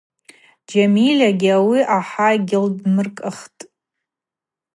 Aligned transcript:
Джьамильагьи 0.67 1.51
ауи 1.57 1.79
ахӏа 1.97 2.27
йгьылдмыркӏыхтӏ. 2.35 3.61